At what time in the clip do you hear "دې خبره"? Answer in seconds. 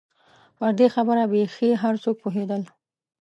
0.79-1.23